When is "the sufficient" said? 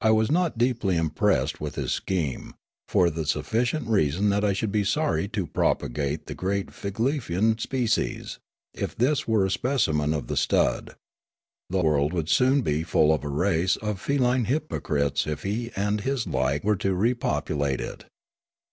3.08-3.86